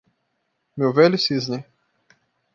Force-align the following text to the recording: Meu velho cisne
Meu 0.75 0.91
velho 0.91 1.15
cisne 1.15 1.63